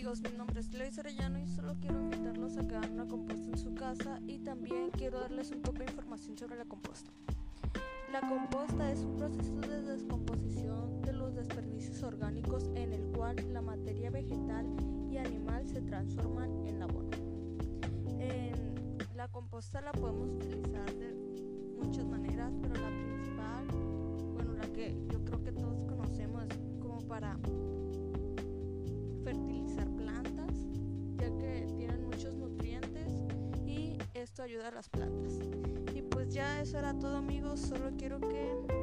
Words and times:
amigos, 0.00 0.22
mi 0.22 0.38
nombre 0.38 0.60
es 0.60 0.72
Luis 0.72 0.98
Arellano 0.98 1.38
y 1.38 1.46
solo 1.46 1.76
quiero 1.78 2.00
invitarlos 2.00 2.56
a 2.56 2.66
que 2.66 2.74
una 2.74 3.06
composta 3.06 3.50
en 3.50 3.58
su 3.58 3.74
casa 3.74 4.18
y 4.26 4.38
también 4.38 4.90
quiero 4.96 5.20
darles 5.20 5.50
un 5.50 5.60
poco 5.60 5.80
de 5.80 5.84
información 5.84 6.38
sobre 6.38 6.56
la 6.56 6.64
composta. 6.64 7.10
La 8.10 8.22
composta 8.22 8.90
es 8.90 9.00
un 9.00 9.18
proceso 9.18 9.60
de 9.60 9.82
descomposición 9.82 11.02
de 11.02 11.12
los 11.12 11.34
desperdicios 11.34 12.02
orgánicos 12.02 12.70
en 12.76 12.94
el 12.94 13.02
cual 13.14 13.36
la 13.52 13.60
materia 13.60 14.10
vegetal 14.10 14.64
y 15.10 15.18
animal 15.18 15.68
se 15.68 15.82
transforman 15.82 16.66
en 16.66 16.82
abono. 16.82 17.10
la 19.14 19.28
composta 19.28 19.82
la 19.82 19.92
podemos 19.92 20.30
utilizar 20.30 20.90
de 20.94 21.14
muchas 21.78 22.06
ayuda 34.42 34.68
a 34.68 34.70
las 34.72 34.88
plantas. 34.88 35.38
Y 35.94 36.02
pues 36.02 36.32
ya 36.32 36.60
eso 36.60 36.78
era 36.78 36.98
todo 36.98 37.16
amigos, 37.16 37.60
solo 37.60 37.90
quiero 37.96 38.20
que 38.20 38.79